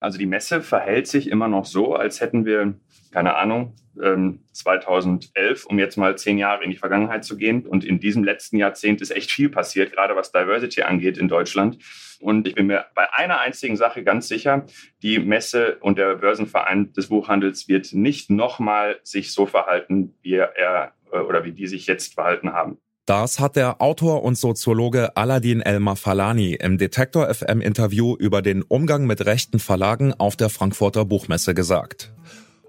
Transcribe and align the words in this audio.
Also 0.00 0.18
die 0.18 0.26
Messe 0.26 0.62
verhält 0.62 1.06
sich 1.06 1.30
immer 1.30 1.48
noch 1.48 1.64
so, 1.64 1.94
als 1.94 2.20
hätten 2.20 2.44
wir, 2.44 2.74
keine 3.12 3.36
Ahnung, 3.36 3.74
2011, 3.96 5.34
ähm, 5.34 5.70
um 5.70 5.78
jetzt 5.78 5.96
mal 5.96 6.18
zehn 6.18 6.38
Jahre 6.38 6.64
in 6.64 6.70
die 6.70 6.76
Vergangenheit 6.76 7.24
zu 7.24 7.36
gehen. 7.36 7.66
Und 7.66 7.84
in 7.84 7.98
diesem 7.98 8.24
letzten 8.24 8.58
Jahrzehnt 8.58 9.00
ist 9.00 9.10
echt 9.10 9.30
viel 9.30 9.48
passiert, 9.48 9.92
gerade 9.92 10.14
was 10.14 10.32
Diversity 10.32 10.82
angeht 10.82 11.16
in 11.16 11.28
Deutschland. 11.28 11.78
Und 12.20 12.46
ich 12.46 12.54
bin 12.54 12.66
mir 12.66 12.86
bei 12.94 13.12
einer 13.14 13.40
einzigen 13.40 13.76
Sache 13.76 14.02
ganz 14.04 14.28
sicher, 14.28 14.66
die 15.02 15.18
Messe 15.18 15.78
und 15.80 15.98
der 15.98 16.16
Börsenverein 16.16 16.92
des 16.92 17.08
Buchhandels 17.08 17.68
wird 17.68 17.92
nicht 17.92 18.30
nochmal 18.30 18.98
sich 19.02 19.32
so 19.32 19.46
verhalten, 19.46 20.14
wie 20.22 20.34
er 20.34 20.92
äh, 21.12 21.18
oder 21.18 21.44
wie 21.44 21.52
die 21.52 21.66
sich 21.66 21.86
jetzt 21.86 22.14
verhalten 22.14 22.52
haben. 22.52 22.78
Das 23.06 23.38
hat 23.38 23.54
der 23.54 23.80
Autor 23.80 24.24
und 24.24 24.36
Soziologe 24.36 25.16
Aladin 25.16 25.60
El-Mafalani 25.60 26.54
im 26.54 26.76
Detektor 26.76 27.32
FM 27.32 27.60
Interview 27.60 28.16
über 28.16 28.42
den 28.42 28.62
Umgang 28.62 29.06
mit 29.06 29.24
rechten 29.26 29.60
Verlagen 29.60 30.12
auf 30.12 30.34
der 30.34 30.50
Frankfurter 30.50 31.04
Buchmesse 31.04 31.54
gesagt. 31.54 32.12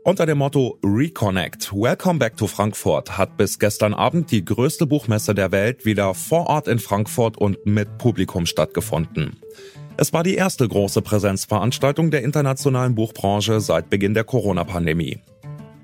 Unter 0.03 0.27
dem 0.27 0.37
Motto 0.37 0.77
Reconnect, 0.83 1.73
Welcome 1.73 2.19
Back 2.19 2.37
to 2.37 2.45
Frankfurt 2.45 3.17
hat 3.17 3.35
bis 3.37 3.57
gestern 3.57 3.95
Abend 3.95 4.29
die 4.29 4.45
größte 4.45 4.85
Buchmesse 4.85 5.33
der 5.33 5.51
Welt 5.51 5.85
wieder 5.85 6.13
vor 6.13 6.45
Ort 6.45 6.67
in 6.67 6.77
Frankfurt 6.77 7.35
und 7.39 7.65
mit 7.65 7.97
Publikum 7.97 8.45
stattgefunden. 8.45 9.37
Es 9.97 10.13
war 10.13 10.21
die 10.21 10.35
erste 10.35 10.67
große 10.67 11.01
Präsenzveranstaltung 11.01 12.11
der 12.11 12.21
internationalen 12.21 12.93
Buchbranche 12.93 13.59
seit 13.59 13.89
Beginn 13.89 14.13
der 14.13 14.23
Corona-Pandemie. 14.23 15.17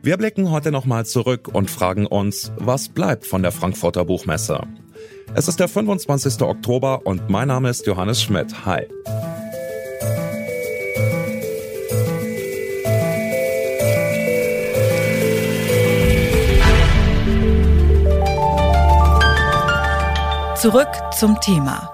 Wir 0.05 0.17
blicken 0.17 0.51
heute 0.51 0.69
nochmal 0.73 1.05
zurück 1.05 1.47
und 1.47 1.71
fragen 1.71 2.05
uns, 2.05 2.51
was 2.57 2.89
bleibt 2.89 3.25
von 3.25 3.41
der 3.41 3.53
Frankfurter 3.53 4.03
Buchmesse? 4.03 4.59
Es 5.33 5.47
ist 5.47 5.61
der 5.61 5.69
25. 5.69 6.41
Oktober 6.41 7.07
und 7.07 7.29
mein 7.29 7.47
Name 7.47 7.69
ist 7.69 7.87
Johannes 7.87 8.21
Schmidt. 8.21 8.65
Hi. 8.65 8.85
Zurück 20.57 20.89
zum 21.17 21.39
Thema. 21.39 21.89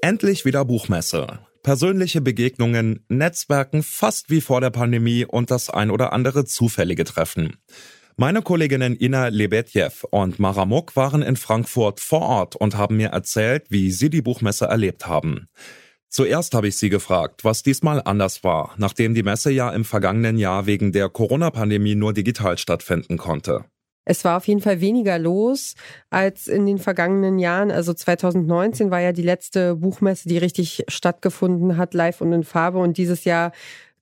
Endlich 0.00 0.46
wieder 0.46 0.64
Buchmesse 0.64 1.51
persönliche 1.62 2.20
Begegnungen, 2.20 3.04
Netzwerken 3.08 3.82
fast 3.82 4.30
wie 4.30 4.40
vor 4.40 4.60
der 4.60 4.70
Pandemie 4.70 5.24
und 5.24 5.50
das 5.50 5.70
ein 5.70 5.90
oder 5.90 6.12
andere 6.12 6.44
zufällige 6.44 7.04
Treffen. 7.04 7.56
Meine 8.16 8.42
Kolleginnen 8.42 8.94
Ina 8.98 9.28
Lebetjew 9.28 10.06
und 10.10 10.38
Mara 10.38 10.66
Muck 10.66 10.96
waren 10.96 11.22
in 11.22 11.36
Frankfurt 11.36 11.98
vor 11.98 12.20
Ort 12.20 12.56
und 12.56 12.76
haben 12.76 12.98
mir 12.98 13.08
erzählt, 13.08 13.64
wie 13.70 13.90
sie 13.90 14.10
die 14.10 14.22
Buchmesse 14.22 14.66
erlebt 14.66 15.06
haben. 15.06 15.48
Zuerst 16.08 16.52
habe 16.54 16.68
ich 16.68 16.76
sie 16.76 16.90
gefragt, 16.90 17.42
was 17.42 17.62
diesmal 17.62 18.02
anders 18.04 18.44
war, 18.44 18.74
nachdem 18.76 19.14
die 19.14 19.22
Messe 19.22 19.50
ja 19.50 19.70
im 19.70 19.86
vergangenen 19.86 20.36
Jahr 20.36 20.66
wegen 20.66 20.92
der 20.92 21.08
Corona-Pandemie 21.08 21.94
nur 21.94 22.12
digital 22.12 22.58
stattfinden 22.58 23.16
konnte. 23.16 23.64
Es 24.04 24.24
war 24.24 24.36
auf 24.36 24.48
jeden 24.48 24.60
Fall 24.60 24.80
weniger 24.80 25.18
los 25.18 25.74
als 26.10 26.48
in 26.48 26.66
den 26.66 26.78
vergangenen 26.78 27.38
Jahren. 27.38 27.70
Also 27.70 27.94
2019 27.94 28.90
war 28.90 29.00
ja 29.00 29.12
die 29.12 29.22
letzte 29.22 29.76
Buchmesse, 29.76 30.28
die 30.28 30.38
richtig 30.38 30.84
stattgefunden 30.88 31.76
hat, 31.76 31.94
live 31.94 32.20
und 32.20 32.32
in 32.32 32.44
Farbe. 32.44 32.78
Und 32.78 32.98
dieses 32.98 33.24
Jahr 33.24 33.52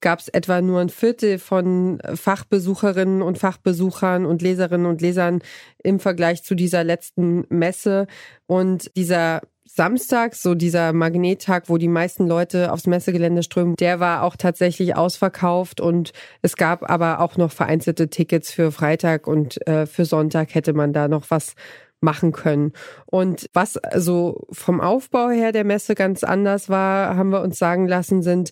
gab 0.01 0.21
es 0.21 0.29
etwa 0.29 0.63
nur 0.63 0.81
ein 0.81 0.89
Viertel 0.89 1.39
von 1.39 2.01
Fachbesucherinnen 2.15 3.21
und 3.21 3.39
Fachbesuchern 3.39 4.25
und 4.25 4.41
Leserinnen 4.41 4.87
und 4.87 5.03
Lesern 5.03 5.43
im 5.83 6.01
Vergleich 6.01 6.43
zu 6.43 6.55
dieser 6.55 6.85
letzten 6.85 7.45
Messe. 7.51 8.07
Und 8.47 8.91
dieser 8.97 9.43
Samstag, 9.73 10.35
so 10.35 10.55
dieser 10.55 10.93
Magnettag, 10.93 11.69
wo 11.69 11.79
die 11.79 11.89
meisten 11.89 12.27
Leute 12.27 12.73
aufs 12.73 12.87
Messegelände 12.87 13.43
strömen, 13.43 13.77
der 13.77 14.01
war 14.01 14.25
auch 14.25 14.37
tatsächlich 14.37 14.97
ausverkauft 14.97 15.81
und 15.81 16.11
es 16.43 16.57
gab 16.57 16.91
aber 16.91 17.21
auch 17.21 17.37
noch 17.37 17.53
vereinzelte 17.53 18.11
Tickets 18.11 18.51
für 18.53 18.73
Freitag 18.73 19.29
und 19.29 19.65
äh, 19.69 19.87
für 19.87 20.05
Sonntag 20.05 20.55
hätte 20.55 20.73
man 20.73 20.93
da 20.93 21.07
noch 21.07 21.31
was 21.31 21.55
machen 22.01 22.33
können. 22.33 22.73
Und 23.07 23.47
was 23.53 23.77
also 23.77 24.47
vom 24.51 24.81
Aufbau 24.81 25.29
her 25.31 25.53
der 25.53 25.65
Messe 25.65 25.95
ganz 25.95 26.25
anders 26.25 26.69
war, 26.69 27.17
haben 27.17 27.31
wir 27.31 27.43
uns 27.43 27.59
sagen 27.59 27.87
lassen, 27.87 28.23
sind 28.23 28.51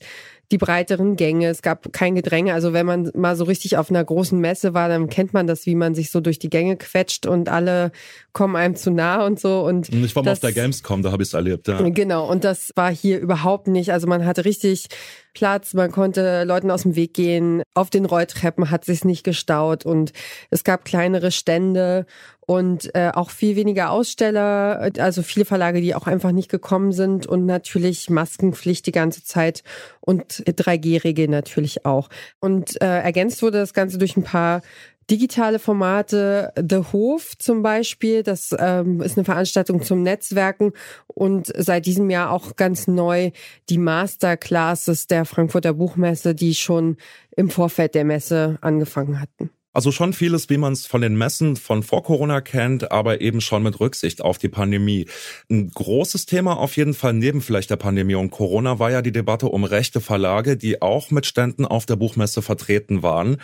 die 0.51 0.59
breiteren 0.59 1.17
Gänge. 1.17 1.49
Es 1.49 1.63
gab 1.63 1.93
kein 1.93 2.15
Gedränge. 2.15 2.55
Also 2.55 2.73
wenn 2.73 2.87
man 2.87 3.11
mal 3.15 3.37
so 3.37 3.45
richtig 3.45 3.77
auf 3.77 3.91
einer 3.91 4.03
großen 4.03 4.39
Messe 4.39 4.73
war, 4.73 4.89
dann 4.89 5.09
kennt 5.09 5.35
man 5.35 5.47
das, 5.47 5.67
wie 5.67 5.75
man 5.75 5.95
sich 5.95 6.11
so 6.11 6.21
durch 6.21 6.39
die 6.39 6.49
Gänge 6.49 6.77
quetscht 6.77 7.27
und 7.27 7.49
alle 7.49 7.93
kommen 8.33 8.57
einem 8.57 8.75
zu 8.75 8.91
nah 8.91 9.27
und 9.27 9.39
so. 9.39 9.61
Und 9.61 9.89
ich 9.93 10.17
war 10.17 10.23
mal 10.23 10.33
auf 10.33 10.41
der 10.41 10.53
Gamescom, 10.53 11.03
da 11.03 11.13
habe 11.13 11.23
ich 11.23 11.31
es 11.31 11.35
erlebt. 11.35 11.69
Ja. 11.69 11.81
Genau, 11.89 12.31
und 12.31 12.45
das 12.45 12.73
war 12.77 12.91
hier 12.91 13.19
überhaupt 13.19 13.67
nicht. 13.67 13.93
Also 13.93 14.07
man 14.07 14.25
hatte 14.25 14.45
richtig 14.45 14.89
Platz, 15.35 15.75
man 15.75 15.93
konnte 15.93 16.45
Leuten 16.45 16.71
aus 16.71 16.83
dem 16.83 16.97
Weg 16.97 17.15
gehen. 17.15 17.63
Auf 17.75 17.91
den 17.91 18.07
Rolltreppen 18.07 18.71
hat 18.71 18.85
sich 18.85 19.05
nicht 19.05 19.25
gestaut 19.25 19.85
und 19.85 20.13
es 20.51 20.65
gab 20.65 20.85
kleinere 20.85 21.31
Stände 21.31 22.07
und 22.49 22.95
äh, 22.95 23.11
auch 23.13 23.29
viel 23.29 23.57
weniger 23.57 23.91
Aussteller, 23.91 24.91
also 24.99 25.23
viele 25.23 25.45
Verlage, 25.45 25.83
die 25.83 25.95
auch 25.95 26.07
einfach 26.07 26.33
nicht 26.33 26.51
gekommen 26.51 26.93
sind 26.93 27.27
und 27.27 27.45
natürlich 27.45 28.09
Maskenpflicht 28.09 28.87
die 28.87 28.93
ganze 28.93 29.23
Zeit 29.23 29.63
und 30.01 30.38
3G-Regel 30.47 31.29
natürlich 31.29 31.85
auch. 31.85 32.09
Und 32.41 32.81
äh, 32.81 33.01
ergänzt 33.01 33.43
wurde 33.43 33.59
das 33.59 33.75
Ganze 33.75 33.99
durch 33.99 34.17
ein 34.17 34.25
paar 34.25 34.63
digitale 35.11 35.59
Formate. 35.59 36.53
The 36.57 36.83
Hof 36.93 37.37
zum 37.39 37.63
Beispiel, 37.63 38.23
das 38.23 38.55
ähm, 38.59 39.01
ist 39.01 39.17
eine 39.17 39.25
Veranstaltung 39.25 39.83
zum 39.83 40.03
Netzwerken 40.03 40.73
und 41.07 41.53
seit 41.57 41.87
diesem 41.87 42.11
Jahr 42.11 42.31
auch 42.31 42.57
ganz 42.57 42.87
neu 42.87 43.31
die 43.69 43.79
Masterclasses 43.79 45.07
der 45.07 45.25
Frankfurter 45.25 45.73
Buchmesse, 45.73 46.35
die 46.35 46.55
schon 46.55 46.97
im 47.37 47.51
Vorfeld 47.51 47.95
der 47.95 48.05
Messe 48.05 48.59
angefangen 48.61 49.21
hatten. 49.21 49.51
Also 49.79 49.93
schon 49.93 50.13
vieles, 50.13 50.51
wie 50.51 50.57
man 50.57 50.73
es 50.73 50.87
von 50.87 51.03
den 51.03 51.17
Messen 51.17 51.55
von 51.55 51.85
vor 51.85 52.03
Corona 52.03 52.41
kennt, 52.41 52.91
aber 52.91 53.21
eben 53.21 53.41
schon 53.41 53.63
mit 53.63 53.79
Rücksicht 53.79 54.21
auf 54.21 54.37
die 54.37 54.49
Pandemie. 54.49 55.07
Ein 55.49 55.71
großes 55.71 56.27
Thema 56.27 56.57
auf 56.57 56.77
jeden 56.77 56.95
Fall 56.95 57.13
neben 57.13 57.41
vielleicht 57.41 57.71
der 57.71 57.77
Pandemie 57.77 58.17
und 58.17 58.31
Corona 58.31 58.81
war 58.81 58.91
ja 58.91 59.03
die 59.03 59.13
Debatte 59.13 59.47
um 59.47 59.63
rechte 59.63 60.01
Verlage, 60.01 60.57
die 60.57 60.83
auch 60.83 61.13
mit 61.13 61.27
Ständen 61.27 61.65
auf 61.65 61.87
der 61.87 61.95
Buchmesse 61.95 62.43
vertreten 62.43 63.05
waren. 63.05 63.37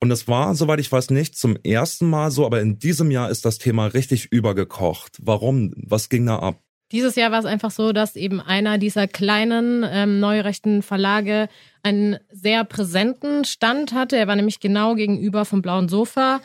Und 0.00 0.10
es 0.10 0.26
war, 0.26 0.56
soweit 0.56 0.80
ich 0.80 0.90
weiß, 0.90 1.10
nicht 1.10 1.38
zum 1.38 1.54
ersten 1.62 2.10
Mal 2.10 2.32
so, 2.32 2.44
aber 2.44 2.60
in 2.60 2.80
diesem 2.80 3.12
Jahr 3.12 3.30
ist 3.30 3.44
das 3.44 3.58
Thema 3.58 3.86
richtig 3.86 4.32
übergekocht. 4.32 5.18
Warum? 5.22 5.72
Was 5.76 6.08
ging 6.08 6.26
da 6.26 6.40
ab? 6.40 6.60
Dieses 6.90 7.16
Jahr 7.16 7.30
war 7.30 7.40
es 7.40 7.44
einfach 7.44 7.70
so, 7.70 7.92
dass 7.92 8.16
eben 8.16 8.40
einer 8.40 8.78
dieser 8.78 9.06
kleinen 9.08 9.84
ähm, 9.88 10.20
neurechten 10.20 10.82
Verlage 10.82 11.48
einen 11.82 12.18
sehr 12.30 12.64
präsenten 12.64 13.44
Stand 13.44 13.92
hatte. 13.92 14.16
Er 14.16 14.26
war 14.26 14.36
nämlich 14.36 14.60
genau 14.60 14.94
gegenüber 14.94 15.44
vom 15.44 15.60
Blauen 15.60 15.88
Sofa, 15.88 16.40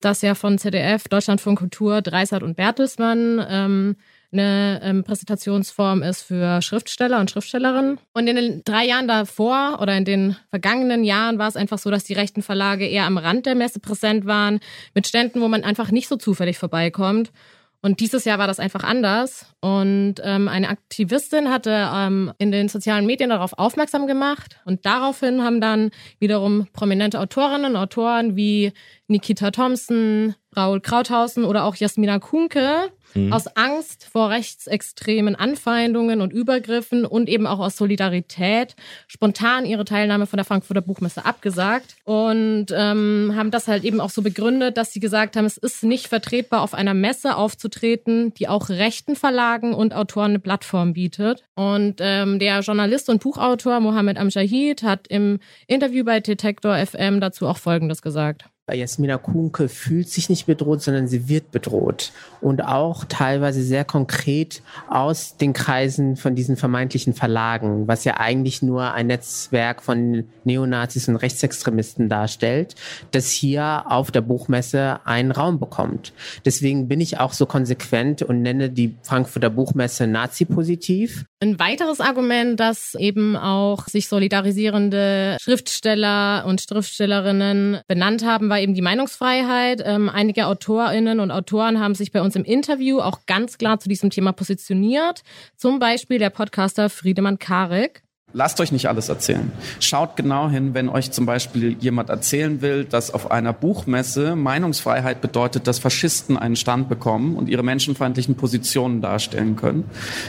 das 0.00 0.22
ja 0.22 0.34
von 0.34 0.58
ZDF, 0.58 1.08
Deutschlandfunk 1.08 1.58
Kultur, 1.58 2.02
Dreisat 2.02 2.42
und 2.42 2.56
Bertelsmann 2.56 3.44
ähm, 3.48 3.96
eine 4.32 4.80
ähm, 4.82 5.02
Präsentationsform 5.02 6.02
ist 6.02 6.22
für 6.22 6.62
Schriftsteller 6.62 7.18
und 7.18 7.30
Schriftstellerinnen. 7.30 7.98
Und 8.12 8.28
in 8.28 8.36
den 8.36 8.62
drei 8.64 8.86
Jahren 8.86 9.08
davor 9.08 9.78
oder 9.80 9.96
in 9.96 10.04
den 10.04 10.36
vergangenen 10.50 11.02
Jahren 11.02 11.38
war 11.38 11.48
es 11.48 11.56
einfach 11.56 11.78
so, 11.78 11.90
dass 11.90 12.04
die 12.04 12.12
rechten 12.12 12.42
Verlage 12.42 12.86
eher 12.86 13.06
am 13.06 13.18
Rand 13.18 13.46
der 13.46 13.56
Messe 13.56 13.80
präsent 13.80 14.26
waren, 14.26 14.60
mit 14.94 15.06
Ständen, 15.06 15.40
wo 15.40 15.48
man 15.48 15.64
einfach 15.64 15.90
nicht 15.90 16.06
so 16.06 16.16
zufällig 16.16 16.58
vorbeikommt. 16.58 17.32
Und 17.82 18.00
dieses 18.00 18.24
Jahr 18.24 18.38
war 18.38 18.46
das 18.46 18.60
einfach 18.60 18.84
anders. 18.84 19.46
Und 19.60 20.16
ähm, 20.22 20.48
eine 20.48 20.68
Aktivistin 20.68 21.50
hatte 21.50 21.88
ähm, 21.94 22.32
in 22.38 22.52
den 22.52 22.68
sozialen 22.68 23.06
Medien 23.06 23.30
darauf 23.30 23.58
aufmerksam 23.58 24.06
gemacht. 24.06 24.60
Und 24.66 24.84
daraufhin 24.84 25.42
haben 25.42 25.60
dann 25.60 25.90
wiederum 26.18 26.66
prominente 26.72 27.18
Autorinnen 27.18 27.72
und 27.72 27.76
Autoren 27.76 28.36
wie 28.36 28.72
Nikita 29.08 29.50
Thompson, 29.50 30.34
Raoul 30.54 30.80
Krauthausen 30.80 31.44
oder 31.44 31.64
auch 31.64 31.74
Jasmina 31.76 32.18
Kunke 32.18 32.90
mhm. 33.14 33.32
aus 33.32 33.46
Angst 33.56 34.06
vor 34.10 34.30
rechtsextremen 34.30 35.34
Anfeindungen 35.36 36.20
und 36.20 36.32
Übergriffen 36.32 37.04
und 37.04 37.28
eben 37.28 37.46
auch 37.46 37.58
aus 37.58 37.76
Solidarität 37.76 38.76
spontan 39.06 39.66
ihre 39.66 39.84
Teilnahme 39.84 40.26
von 40.26 40.36
der 40.36 40.44
Frankfurter 40.44 40.80
Buchmesse 40.80 41.24
abgesagt 41.24 41.96
und 42.04 42.66
ähm, 42.72 43.32
haben 43.36 43.50
das 43.50 43.68
halt 43.68 43.84
eben 43.84 44.00
auch 44.00 44.10
so 44.10 44.22
begründet, 44.22 44.76
dass 44.76 44.92
sie 44.92 45.00
gesagt 45.00 45.36
haben, 45.36 45.44
es 45.44 45.56
ist 45.56 45.82
nicht 45.82 46.08
vertretbar, 46.08 46.62
auf 46.62 46.74
einer 46.74 46.94
Messe 46.94 47.36
aufzutreten, 47.36 48.34
die 48.34 48.48
auch 48.48 48.68
rechten 48.68 49.16
Verlagen 49.16 49.74
und 49.74 49.94
Autoren 49.94 50.30
eine 50.30 50.38
Plattform 50.38 50.92
bietet. 50.92 51.44
Und 51.54 51.96
ähm, 52.00 52.38
der 52.38 52.60
Journalist 52.60 53.08
und 53.08 53.22
Buchautor 53.22 53.80
Mohammed 53.80 54.18
Amjahid 54.18 54.82
hat 54.82 55.06
im 55.08 55.40
Interview 55.66 56.04
bei 56.04 56.20
Detektor 56.20 56.76
FM 56.76 57.20
dazu 57.20 57.46
auch 57.46 57.58
Folgendes 57.58 58.02
gesagt. 58.02 58.44
Jasmina 58.74 59.18
Kuhnke 59.18 59.68
fühlt 59.68 60.08
sich 60.08 60.28
nicht 60.28 60.46
bedroht, 60.46 60.82
sondern 60.82 61.08
sie 61.08 61.28
wird 61.28 61.50
bedroht. 61.50 62.12
Und 62.40 62.64
auch 62.64 63.04
teilweise 63.04 63.62
sehr 63.62 63.84
konkret 63.84 64.62
aus 64.88 65.36
den 65.36 65.52
Kreisen 65.52 66.16
von 66.16 66.34
diesen 66.34 66.56
vermeintlichen 66.56 67.14
Verlagen, 67.14 67.88
was 67.88 68.04
ja 68.04 68.18
eigentlich 68.18 68.62
nur 68.62 68.92
ein 68.92 69.08
Netzwerk 69.08 69.82
von 69.82 70.24
Neonazis 70.44 71.08
und 71.08 71.16
Rechtsextremisten 71.16 72.08
darstellt, 72.08 72.74
das 73.10 73.30
hier 73.30 73.84
auf 73.86 74.10
der 74.10 74.22
Buchmesse 74.22 75.00
einen 75.04 75.30
Raum 75.30 75.58
bekommt. 75.58 76.12
Deswegen 76.44 76.88
bin 76.88 77.00
ich 77.00 77.20
auch 77.20 77.32
so 77.32 77.46
konsequent 77.46 78.22
und 78.22 78.42
nenne 78.42 78.70
die 78.70 78.96
Frankfurter 79.02 79.50
Buchmesse 79.50 80.06
nazi-positiv. 80.06 81.24
Ein 81.42 81.58
weiteres 81.58 82.00
Argument, 82.00 82.60
das 82.60 82.94
eben 82.94 83.34
auch 83.34 83.88
sich 83.88 84.08
solidarisierende 84.08 85.38
Schriftsteller 85.40 86.44
und 86.46 86.60
Schriftstellerinnen 86.60 87.80
benannt 87.88 88.26
haben, 88.26 88.50
war 88.50 88.60
eben 88.60 88.74
die 88.74 88.82
Meinungsfreiheit. 88.82 89.82
Ähm, 89.82 90.10
einige 90.10 90.48
Autorinnen 90.48 91.18
und 91.18 91.30
Autoren 91.30 91.80
haben 91.80 91.94
sich 91.94 92.12
bei 92.12 92.20
uns 92.20 92.36
im 92.36 92.44
Interview 92.44 93.00
auch 93.00 93.24
ganz 93.24 93.56
klar 93.56 93.80
zu 93.80 93.88
diesem 93.88 94.10
Thema 94.10 94.32
positioniert. 94.32 95.22
Zum 95.56 95.78
Beispiel 95.78 96.18
der 96.18 96.28
Podcaster 96.28 96.90
Friedemann 96.90 97.38
Karek. 97.38 98.02
Lasst 98.32 98.60
euch 98.60 98.70
nicht 98.70 98.88
alles 98.88 99.08
erzählen. 99.08 99.50
Schaut 99.80 100.16
genau 100.16 100.48
hin, 100.48 100.72
wenn 100.72 100.88
euch 100.88 101.10
zum 101.10 101.26
Beispiel 101.26 101.76
jemand 101.80 102.10
erzählen 102.10 102.62
will, 102.62 102.84
dass 102.84 103.12
auf 103.12 103.30
einer 103.30 103.52
Buchmesse 103.52 104.36
Meinungsfreiheit 104.36 105.20
bedeutet, 105.20 105.66
dass 105.66 105.80
Faschisten 105.80 106.36
einen 106.36 106.54
Stand 106.54 106.88
bekommen 106.88 107.34
und 107.34 107.48
ihre 107.48 107.64
menschenfeindlichen 107.64 108.36
Positionen 108.36 109.00
darstellen 109.00 109.56
können. 109.56 109.84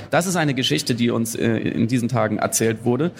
Das 0.09 0.25
ist 0.25 0.35
eine 0.35 0.55
Geschichte, 0.55 0.95
die 0.95 1.11
uns 1.11 1.35
äh, 1.35 1.57
in 1.57 1.87
diesen 1.87 2.09
Tagen 2.09 2.39
erzählt 2.39 2.85
wurde. 2.85 3.11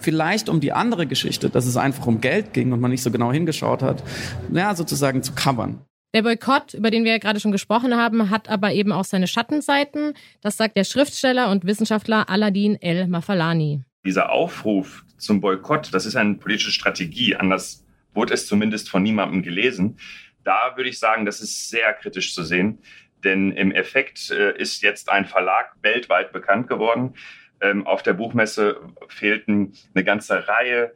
Vielleicht 0.00 0.48
um 0.48 0.60
die 0.60 0.72
andere 0.72 1.06
Geschichte, 1.06 1.50
dass 1.50 1.66
es 1.66 1.76
einfach 1.76 2.06
um 2.06 2.20
Geld 2.20 2.52
ging 2.52 2.72
und 2.72 2.80
man 2.80 2.92
nicht 2.92 3.02
so 3.02 3.10
genau 3.10 3.32
hingeschaut 3.32 3.82
hat, 3.82 4.04
ja, 4.52 4.74
sozusagen 4.76 5.24
zu 5.24 5.32
covern. 5.32 5.80
Der 6.14 6.22
Boykott, 6.22 6.74
über 6.74 6.90
den 6.90 7.04
wir 7.04 7.12
ja 7.12 7.18
gerade 7.18 7.40
schon 7.40 7.52
gesprochen 7.52 7.96
haben, 7.96 8.30
hat 8.30 8.48
aber 8.48 8.72
eben 8.72 8.92
auch 8.92 9.04
seine 9.04 9.26
Schattenseiten. 9.26 10.14
Das 10.40 10.56
sagt 10.56 10.76
der 10.76 10.84
Schriftsteller 10.84 11.50
und 11.50 11.64
Wissenschaftler 11.64 12.30
Aladin 12.30 12.76
El 12.80 13.08
Mafalani 13.08 13.82
dieser 14.08 14.30
Aufruf 14.30 15.04
zum 15.18 15.42
Boykott, 15.42 15.92
das 15.92 16.06
ist 16.06 16.16
eine 16.16 16.34
politische 16.34 16.70
Strategie, 16.70 17.36
anders 17.36 17.84
wurde 18.14 18.32
es 18.32 18.46
zumindest 18.46 18.88
von 18.88 19.02
niemandem 19.02 19.42
gelesen. 19.42 19.98
Da 20.44 20.72
würde 20.76 20.88
ich 20.88 20.98
sagen, 20.98 21.26
das 21.26 21.42
ist 21.42 21.68
sehr 21.68 21.92
kritisch 21.92 22.34
zu 22.34 22.42
sehen, 22.42 22.78
denn 23.22 23.52
im 23.52 23.70
Effekt 23.70 24.30
äh, 24.30 24.56
ist 24.56 24.82
jetzt 24.82 25.10
ein 25.10 25.26
Verlag 25.26 25.74
weltweit 25.82 26.32
bekannt 26.32 26.68
geworden. 26.68 27.14
Ähm, 27.60 27.86
auf 27.86 28.02
der 28.02 28.14
Buchmesse 28.14 28.80
fehlten 29.08 29.74
eine 29.94 30.04
ganze 30.04 30.48
Reihe 30.48 30.94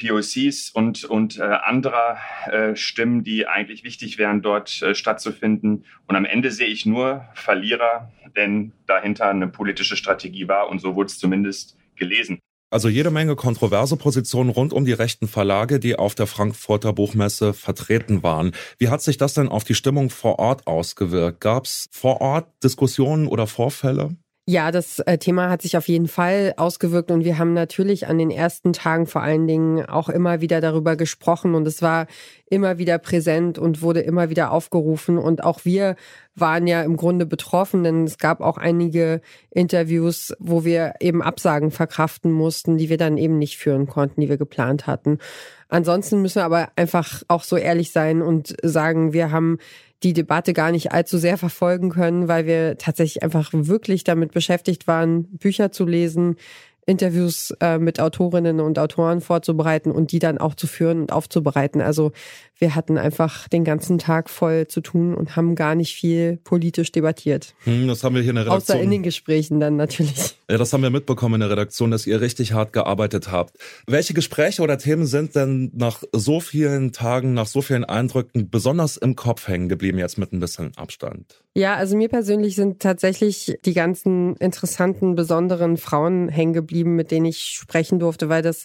POCs 0.00 0.70
und, 0.70 1.04
und 1.04 1.38
äh, 1.38 1.42
anderer 1.42 2.18
äh, 2.46 2.74
Stimmen, 2.74 3.22
die 3.22 3.46
eigentlich 3.46 3.84
wichtig 3.84 4.16
wären, 4.16 4.40
dort 4.40 4.80
äh, 4.80 4.94
stattzufinden. 4.94 5.84
Und 6.06 6.16
am 6.16 6.24
Ende 6.24 6.50
sehe 6.50 6.68
ich 6.68 6.86
nur 6.86 7.26
Verlierer, 7.34 8.10
denn 8.34 8.72
dahinter 8.86 9.28
eine 9.28 9.48
politische 9.48 9.96
Strategie 9.96 10.48
war 10.48 10.70
und 10.70 10.78
so 10.78 10.94
wurde 10.94 11.08
es 11.08 11.18
zumindest 11.18 11.76
gelesen. 11.96 12.40
Also 12.70 12.88
jede 12.88 13.12
Menge 13.12 13.36
kontroverse 13.36 13.96
Positionen 13.96 14.50
rund 14.50 14.72
um 14.72 14.84
die 14.84 14.92
rechten 14.92 15.28
Verlage, 15.28 15.78
die 15.78 15.96
auf 15.96 16.16
der 16.16 16.26
Frankfurter 16.26 16.92
Buchmesse 16.92 17.54
vertreten 17.54 18.24
waren. 18.24 18.52
Wie 18.78 18.88
hat 18.88 19.02
sich 19.02 19.18
das 19.18 19.34
denn 19.34 19.48
auf 19.48 19.62
die 19.62 19.74
Stimmung 19.74 20.10
vor 20.10 20.40
Ort 20.40 20.66
ausgewirkt? 20.66 21.40
Gab 21.40 21.66
es 21.66 21.86
vor 21.92 22.20
Ort 22.20 22.48
Diskussionen 22.64 23.28
oder 23.28 23.46
Vorfälle? 23.46 24.16
Ja, 24.48 24.70
das 24.70 25.00
äh, 25.00 25.18
Thema 25.18 25.50
hat 25.50 25.62
sich 25.62 25.76
auf 25.76 25.88
jeden 25.88 26.06
Fall 26.06 26.54
ausgewirkt 26.56 27.10
und 27.10 27.24
wir 27.24 27.36
haben 27.36 27.52
natürlich 27.52 28.06
an 28.06 28.16
den 28.16 28.30
ersten 28.30 28.72
Tagen 28.72 29.06
vor 29.06 29.20
allen 29.20 29.48
Dingen 29.48 29.84
auch 29.84 30.08
immer 30.08 30.40
wieder 30.40 30.60
darüber 30.60 30.94
gesprochen 30.94 31.56
und 31.56 31.66
es 31.66 31.82
war 31.82 32.06
immer 32.48 32.78
wieder 32.78 32.98
präsent 32.98 33.58
und 33.58 33.82
wurde 33.82 34.02
immer 34.02 34.30
wieder 34.30 34.52
aufgerufen 34.52 35.18
und 35.18 35.42
auch 35.42 35.64
wir 35.64 35.96
waren 36.36 36.68
ja 36.68 36.82
im 36.82 36.96
Grunde 36.96 37.26
betroffen, 37.26 37.82
denn 37.82 38.04
es 38.04 38.18
gab 38.18 38.40
auch 38.40 38.56
einige 38.56 39.20
Interviews, 39.50 40.32
wo 40.38 40.64
wir 40.64 40.94
eben 41.00 41.22
Absagen 41.22 41.72
verkraften 41.72 42.30
mussten, 42.30 42.78
die 42.78 42.88
wir 42.88 42.98
dann 42.98 43.18
eben 43.18 43.38
nicht 43.38 43.58
führen 43.58 43.88
konnten, 43.88 44.20
die 44.20 44.28
wir 44.28 44.36
geplant 44.36 44.86
hatten. 44.86 45.18
Ansonsten 45.68 46.22
müssen 46.22 46.36
wir 46.36 46.44
aber 46.44 46.68
einfach 46.76 47.24
auch 47.26 47.42
so 47.42 47.56
ehrlich 47.56 47.90
sein 47.90 48.22
und 48.22 48.54
sagen, 48.62 49.12
wir 49.12 49.32
haben 49.32 49.58
die 50.06 50.12
Debatte 50.12 50.52
gar 50.52 50.70
nicht 50.70 50.92
allzu 50.92 51.18
sehr 51.18 51.36
verfolgen 51.36 51.90
können, 51.90 52.28
weil 52.28 52.46
wir 52.46 52.78
tatsächlich 52.78 53.22
einfach 53.24 53.50
wirklich 53.52 54.04
damit 54.04 54.32
beschäftigt 54.32 54.86
waren, 54.86 55.24
Bücher 55.24 55.72
zu 55.72 55.84
lesen, 55.84 56.36
Interviews 56.86 57.52
äh, 57.60 57.78
mit 57.78 58.00
Autorinnen 58.00 58.60
und 58.60 58.78
Autoren 58.78 59.20
vorzubereiten 59.20 59.90
und 59.90 60.12
die 60.12 60.20
dann 60.20 60.38
auch 60.38 60.54
zu 60.54 60.66
führen 60.66 61.00
und 61.00 61.12
aufzubereiten. 61.12 61.80
Also 61.80 62.12
wir 62.58 62.74
hatten 62.74 62.96
einfach 62.96 63.48
den 63.48 63.64
ganzen 63.64 63.98
Tag 63.98 64.30
voll 64.30 64.66
zu 64.66 64.80
tun 64.80 65.14
und 65.14 65.36
haben 65.36 65.56
gar 65.56 65.74
nicht 65.74 65.94
viel 65.94 66.38
politisch 66.42 66.92
debattiert. 66.92 67.54
Hm, 67.64 67.88
das 67.88 68.02
haben 68.02 68.14
wir 68.14 68.22
hier 68.22 68.30
in 68.30 68.36
der 68.36 68.46
Redaktion. 68.46 68.76
Außer 68.76 68.82
in 68.82 68.90
den 68.90 69.02
Gesprächen 69.02 69.60
dann 69.60 69.76
natürlich. 69.76 70.36
Ja, 70.48 70.58
das 70.58 70.72
haben 70.72 70.82
wir 70.82 70.90
mitbekommen 70.90 71.34
in 71.34 71.40
der 71.40 71.50
Redaktion, 71.50 71.90
dass 71.90 72.06
ihr 72.06 72.20
richtig 72.20 72.52
hart 72.52 72.72
gearbeitet 72.72 73.32
habt. 73.32 73.58
Welche 73.86 74.14
Gespräche 74.14 74.62
oder 74.62 74.78
Themen 74.78 75.04
sind 75.04 75.34
denn 75.34 75.72
nach 75.74 76.04
so 76.12 76.38
vielen 76.40 76.92
Tagen, 76.92 77.34
nach 77.34 77.46
so 77.46 77.62
vielen 77.62 77.84
Eindrücken 77.84 78.48
besonders 78.48 78.96
im 78.96 79.16
Kopf 79.16 79.48
hängen 79.48 79.68
geblieben, 79.68 79.98
jetzt 79.98 80.18
mit 80.18 80.32
ein 80.32 80.38
bisschen 80.38 80.70
Abstand? 80.76 81.42
Ja, 81.54 81.74
also 81.74 81.96
mir 81.96 82.08
persönlich 82.08 82.54
sind 82.54 82.80
tatsächlich 82.80 83.58
die 83.64 83.72
ganzen 83.72 84.36
interessanten, 84.36 85.14
besonderen 85.14 85.78
Frauen 85.78 86.28
hängen 86.28 86.52
geblieben, 86.76 86.96
mit 86.96 87.10
denen 87.10 87.26
ich 87.26 87.38
sprechen 87.38 87.98
durfte, 87.98 88.28
weil 88.28 88.42
das 88.42 88.64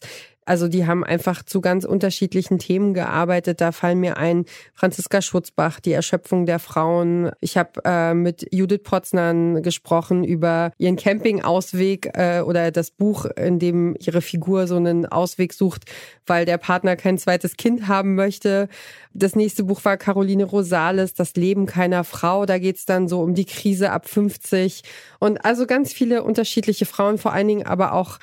also 0.51 0.67
die 0.67 0.85
haben 0.85 1.05
einfach 1.05 1.43
zu 1.43 1.61
ganz 1.61 1.85
unterschiedlichen 1.85 2.59
Themen 2.59 2.93
gearbeitet. 2.93 3.61
Da 3.61 3.71
fallen 3.71 4.01
mir 4.01 4.17
ein 4.17 4.43
Franziska 4.73 5.21
Schutzbach, 5.21 5.79
die 5.79 5.93
Erschöpfung 5.93 6.45
der 6.45 6.59
Frauen. 6.59 7.31
Ich 7.39 7.55
habe 7.55 7.79
äh, 7.85 8.13
mit 8.13 8.45
Judith 8.51 8.81
Potznan 8.83 9.63
gesprochen 9.63 10.25
über 10.25 10.73
ihren 10.77 10.97
Campingausweg 10.97 12.09
äh, 12.17 12.41
oder 12.41 12.71
das 12.71 12.91
Buch, 12.91 13.23
in 13.37 13.59
dem 13.59 13.95
ihre 13.97 14.19
Figur 14.19 14.67
so 14.67 14.75
einen 14.75 15.05
Ausweg 15.05 15.53
sucht, 15.53 15.85
weil 16.25 16.43
der 16.43 16.57
Partner 16.57 16.97
kein 16.97 17.17
zweites 17.17 17.55
Kind 17.55 17.87
haben 17.87 18.15
möchte. 18.15 18.67
Das 19.13 19.37
nächste 19.37 19.63
Buch 19.63 19.85
war 19.85 19.95
Caroline 19.95 20.43
Rosales, 20.43 21.13
Das 21.13 21.35
Leben 21.35 21.65
keiner 21.65 22.03
Frau. 22.03 22.45
Da 22.45 22.57
geht's 22.57 22.83
dann 22.83 23.07
so 23.07 23.21
um 23.21 23.35
die 23.35 23.45
Krise 23.45 23.93
ab 23.93 24.09
50. 24.09 24.83
Und 25.17 25.45
also 25.45 25.65
ganz 25.65 25.93
viele 25.93 26.23
unterschiedliche 26.23 26.85
Frauen, 26.85 27.17
vor 27.17 27.31
allen 27.31 27.47
Dingen 27.47 27.65
aber 27.65 27.93
auch 27.93 28.19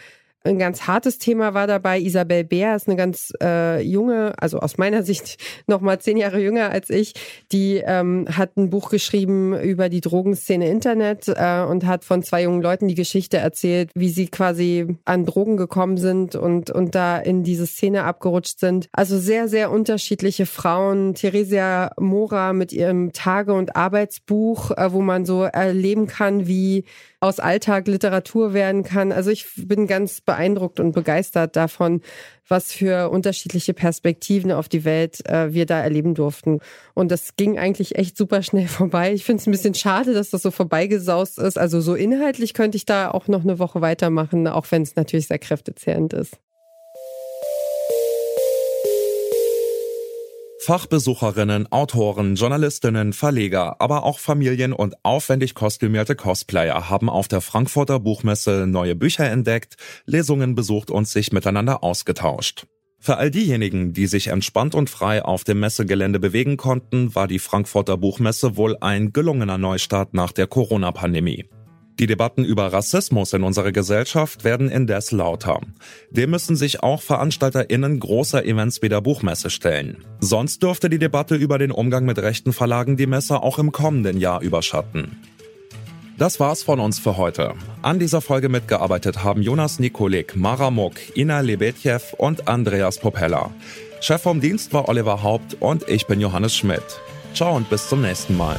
ein 0.48 0.58
ganz 0.58 0.86
hartes 0.86 1.18
Thema 1.18 1.54
war 1.54 1.66
dabei. 1.66 2.00
Isabel 2.00 2.44
Bär 2.44 2.74
ist 2.74 2.88
eine 2.88 2.96
ganz 2.96 3.32
äh, 3.42 3.80
junge, 3.82 4.32
also 4.38 4.58
aus 4.58 4.78
meiner 4.78 5.02
Sicht 5.02 5.38
noch 5.66 5.80
mal 5.80 6.00
zehn 6.00 6.16
Jahre 6.16 6.40
jünger 6.40 6.70
als 6.70 6.90
ich. 6.90 7.14
Die 7.52 7.82
ähm, 7.84 8.26
hat 8.30 8.56
ein 8.56 8.70
Buch 8.70 8.90
geschrieben 8.90 9.58
über 9.58 9.88
die 9.88 10.00
Drogenszene 10.00 10.68
Internet 10.68 11.28
äh, 11.28 11.62
und 11.62 11.86
hat 11.86 12.04
von 12.04 12.22
zwei 12.22 12.42
jungen 12.42 12.62
Leuten 12.62 12.88
die 12.88 12.94
Geschichte 12.94 13.36
erzählt, 13.36 13.90
wie 13.94 14.08
sie 14.08 14.28
quasi 14.28 14.96
an 15.04 15.26
Drogen 15.26 15.56
gekommen 15.56 15.96
sind 15.96 16.34
und, 16.34 16.70
und 16.70 16.94
da 16.94 17.18
in 17.18 17.44
diese 17.44 17.66
Szene 17.66 18.04
abgerutscht 18.04 18.58
sind. 18.58 18.88
Also 18.92 19.18
sehr, 19.18 19.48
sehr 19.48 19.70
unterschiedliche 19.70 20.46
Frauen. 20.46 21.14
Theresia 21.14 21.92
Mora 21.98 22.52
mit 22.52 22.72
ihrem 22.72 23.12
Tage- 23.12 23.52
und 23.52 23.76
Arbeitsbuch, 23.76 24.70
äh, 24.72 24.92
wo 24.92 25.02
man 25.02 25.24
so 25.24 25.42
erleben 25.42 26.06
kann, 26.06 26.46
wie 26.46 26.84
aus 27.20 27.40
Alltag 27.40 27.88
Literatur 27.88 28.54
werden 28.54 28.84
kann. 28.84 29.10
Also 29.10 29.30
ich 29.30 29.46
bin 29.56 29.86
ganz 29.86 30.20
beeindruckt 30.20 30.78
und 30.78 30.92
begeistert 30.92 31.56
davon, 31.56 32.00
was 32.46 32.72
für 32.72 33.10
unterschiedliche 33.10 33.74
Perspektiven 33.74 34.52
auf 34.52 34.68
die 34.68 34.84
Welt 34.84 35.26
äh, 35.28 35.52
wir 35.52 35.66
da 35.66 35.80
erleben 35.80 36.14
durften. 36.14 36.60
Und 36.94 37.10
das 37.10 37.34
ging 37.36 37.58
eigentlich 37.58 37.96
echt 37.96 38.16
super 38.16 38.42
schnell 38.42 38.68
vorbei. 38.68 39.12
Ich 39.12 39.24
finde 39.24 39.40
es 39.40 39.46
ein 39.46 39.52
bisschen 39.52 39.74
schade, 39.74 40.14
dass 40.14 40.30
das 40.30 40.42
so 40.42 40.50
vorbeigesaust 40.50 41.38
ist. 41.38 41.58
Also 41.58 41.80
so 41.80 41.94
inhaltlich 41.94 42.54
könnte 42.54 42.76
ich 42.76 42.86
da 42.86 43.10
auch 43.10 43.26
noch 43.26 43.42
eine 43.42 43.58
Woche 43.58 43.80
weitermachen, 43.80 44.46
auch 44.46 44.66
wenn 44.70 44.82
es 44.82 44.94
natürlich 44.94 45.26
sehr 45.26 45.38
kräftezehrend 45.38 46.12
ist. 46.12 46.38
Fachbesucherinnen, 50.68 51.72
Autoren, 51.72 52.34
Journalistinnen, 52.34 53.14
Verleger, 53.14 53.80
aber 53.80 54.02
auch 54.02 54.18
Familien 54.18 54.74
und 54.74 54.96
aufwendig 55.02 55.54
kostümierte 55.54 56.14
Cosplayer 56.14 56.90
haben 56.90 57.08
auf 57.08 57.26
der 57.26 57.40
Frankfurter 57.40 57.98
Buchmesse 57.98 58.66
neue 58.66 58.94
Bücher 58.94 59.30
entdeckt, 59.30 59.78
Lesungen 60.04 60.54
besucht 60.54 60.90
und 60.90 61.08
sich 61.08 61.32
miteinander 61.32 61.82
ausgetauscht. 61.82 62.66
Für 62.98 63.16
all 63.16 63.30
diejenigen, 63.30 63.94
die 63.94 64.06
sich 64.06 64.26
entspannt 64.26 64.74
und 64.74 64.90
frei 64.90 65.24
auf 65.24 65.42
dem 65.42 65.60
Messegelände 65.60 66.20
bewegen 66.20 66.58
konnten, 66.58 67.14
war 67.14 67.28
die 67.28 67.38
Frankfurter 67.38 67.96
Buchmesse 67.96 68.58
wohl 68.58 68.76
ein 68.78 69.14
gelungener 69.14 69.56
Neustart 69.56 70.12
nach 70.12 70.32
der 70.32 70.48
Corona-Pandemie. 70.48 71.48
Die 71.98 72.06
Debatten 72.06 72.44
über 72.44 72.72
Rassismus 72.72 73.32
in 73.32 73.42
unserer 73.42 73.72
Gesellschaft 73.72 74.44
werden 74.44 74.70
indes 74.70 75.10
lauter. 75.10 75.60
Dem 76.10 76.30
müssen 76.30 76.54
sich 76.54 76.82
auch 76.82 77.02
VeranstalterInnen 77.02 77.98
großer 77.98 78.44
Events 78.44 78.82
wie 78.82 78.88
der 78.88 79.00
Buchmesse 79.00 79.50
stellen. 79.50 80.04
Sonst 80.20 80.62
dürfte 80.62 80.88
die 80.88 81.00
Debatte 81.00 81.34
über 81.34 81.58
den 81.58 81.72
Umgang 81.72 82.04
mit 82.04 82.18
rechten 82.18 82.52
Verlagen 82.52 82.96
die 82.96 83.08
Messe 83.08 83.42
auch 83.42 83.58
im 83.58 83.72
kommenden 83.72 84.18
Jahr 84.18 84.42
überschatten. 84.42 85.16
Das 86.18 86.38
war's 86.38 86.62
von 86.62 86.78
uns 86.78 87.00
für 87.00 87.16
heute. 87.16 87.54
An 87.82 87.98
dieser 87.98 88.20
Folge 88.20 88.48
mitgearbeitet 88.48 89.24
haben 89.24 89.42
Jonas 89.42 89.78
Nikolik, 89.80 90.36
Mara 90.36 90.70
Muck, 90.70 90.94
Ina 91.16 91.40
Lebetjew 91.40 92.00
und 92.16 92.46
Andreas 92.46 92.98
Popella. 92.98 93.50
Chef 94.00 94.22
vom 94.22 94.40
Dienst 94.40 94.72
war 94.72 94.88
Oliver 94.88 95.22
Haupt 95.24 95.56
und 95.60 95.88
ich 95.88 96.06
bin 96.06 96.20
Johannes 96.20 96.56
Schmidt. 96.56 97.00
Ciao 97.34 97.56
und 97.56 97.68
bis 97.70 97.88
zum 97.88 98.02
nächsten 98.02 98.36
Mal. 98.36 98.58